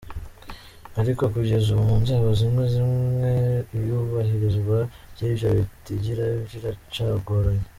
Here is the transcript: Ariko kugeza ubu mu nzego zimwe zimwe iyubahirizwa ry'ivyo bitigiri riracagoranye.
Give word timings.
Ariko 1.01 1.23
kugeza 1.33 1.65
ubu 1.71 1.83
mu 1.89 1.95
nzego 2.03 2.27
zimwe 2.39 2.63
zimwe 2.73 3.31
iyubahirizwa 3.77 4.77
ry'ivyo 5.13 5.47
bitigiri 5.57 6.25
riracagoranye. 6.49 7.65